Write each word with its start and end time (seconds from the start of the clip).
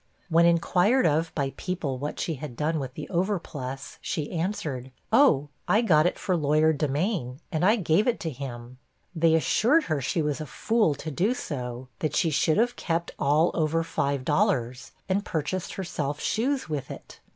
When 0.29 0.47
inquired 0.47 1.05
of 1.05 1.31
by 1.35 1.53
people 1.57 1.99
what 1.99 2.19
she 2.19 2.33
had 2.33 2.55
done 2.57 2.79
with 2.79 2.95
the 2.95 3.07
overplus, 3.09 3.99
she 4.01 4.31
answered, 4.31 4.89
'Oh, 5.13 5.49
I 5.67 5.81
got 5.83 6.07
it 6.07 6.17
for 6.17 6.35
lawyer 6.35 6.73
Demain, 6.73 7.39
and 7.51 7.63
I 7.63 7.75
gave 7.75 8.07
it 8.07 8.19
to 8.21 8.31
him.' 8.31 8.79
They 9.23 9.35
assured 9.35 9.83
her 9.83 10.01
she 10.01 10.23
was 10.23 10.41
a 10.41 10.47
fool 10.47 10.95
to 10.95 11.11
do 11.11 11.35
so; 11.35 11.87
that 11.99 12.15
she 12.15 12.31
should 12.31 12.57
have 12.57 12.75
kept 12.75 13.11
all 13.19 13.51
over 13.53 13.83
five 13.83 14.25
dollars, 14.25 14.91
and 15.07 15.23
purchased 15.23 15.73
herself 15.73 16.19
shoes 16.19 16.67
with 16.67 16.89
it. 16.89 17.19